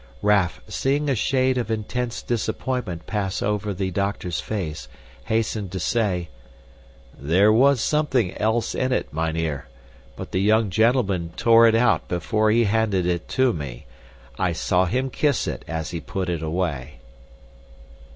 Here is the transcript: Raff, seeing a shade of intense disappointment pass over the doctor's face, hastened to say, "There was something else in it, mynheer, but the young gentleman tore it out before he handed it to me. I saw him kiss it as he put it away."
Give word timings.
Raff, 0.23 0.61
seeing 0.67 1.09
a 1.11 1.15
shade 1.15 1.59
of 1.59 1.69
intense 1.69 2.23
disappointment 2.23 3.05
pass 3.05 3.43
over 3.43 3.71
the 3.71 3.91
doctor's 3.91 4.39
face, 4.41 4.87
hastened 5.25 5.71
to 5.73 5.79
say, 5.79 6.29
"There 7.15 7.53
was 7.53 7.81
something 7.81 8.35
else 8.39 8.73
in 8.73 8.91
it, 8.91 9.13
mynheer, 9.13 9.67
but 10.15 10.31
the 10.31 10.41
young 10.41 10.71
gentleman 10.71 11.33
tore 11.35 11.67
it 11.67 11.75
out 11.75 12.07
before 12.07 12.49
he 12.49 12.63
handed 12.63 13.05
it 13.05 13.27
to 13.37 13.53
me. 13.53 13.85
I 14.39 14.53
saw 14.53 14.85
him 14.85 15.11
kiss 15.11 15.45
it 15.45 15.63
as 15.67 15.91
he 15.91 15.99
put 16.01 16.29
it 16.29 16.41
away." 16.41 16.95